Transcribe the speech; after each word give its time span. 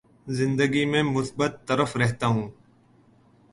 زندگی 0.27 0.85
میں 0.85 1.03
مثبت 1.03 1.67
طرف 1.67 1.95
رہتا 1.97 2.27
ہوں 2.27 2.49